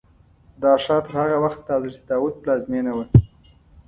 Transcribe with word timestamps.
دا 0.61 0.73
ښار 0.83 1.01
تر 1.05 1.13
هغه 1.21 1.37
وخته 1.45 1.61
د 1.73 1.83
حضرت 1.85 2.01
داود 2.09 2.33
پلازمینه 2.41 2.91
وه. 2.97 3.05